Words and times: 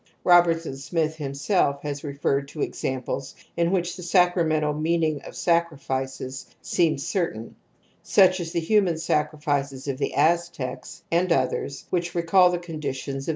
Robertson 0.23 0.77
Smith 0.77 1.17
himself 1.17 1.83
has 1.83 2.03
referred 2.03 2.47
to 2.47 2.63
examples 2.63 3.35
in 3.55 3.69
which 3.69 3.95
the 3.95 4.01
sacramental 4.01 4.73
meaning 4.73 5.21
of 5.21 5.35
sacrifices 5.35 6.47
seems 6.59 7.05
cer 7.05 7.31
tain, 7.33 7.55
such 8.01 8.39
as 8.39 8.51
the 8.51 8.65
hxunan 8.65 8.99
sacrifices 8.99 9.87
of 9.87 9.99
the 9.99 10.15
Aztecs 10.15 11.03
and 11.11 11.31
others 11.31 11.85
which 11.91 12.15
recall 12.15 12.49
the 12.49 12.57
conditions 12.57 13.27
of 13.27 13.29